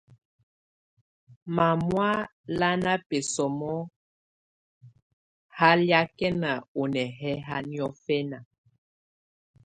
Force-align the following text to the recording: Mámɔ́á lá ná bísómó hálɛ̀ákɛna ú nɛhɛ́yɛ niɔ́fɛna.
Mámɔ́á 1.55 2.11
lá 2.59 2.69
ná 2.83 2.93
bísómó 3.07 3.71
hálɛ̀ákɛna 5.57 6.51
ú 6.79 6.83
nɛhɛ́yɛ 6.93 7.57
niɔ́fɛna. 7.69 8.37